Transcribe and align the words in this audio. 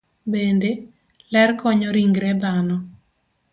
Bende, 0.35 0.71
ler 1.33 1.49
konyo 1.61 1.89
ringre 1.97 2.31
dhano. 2.41 2.77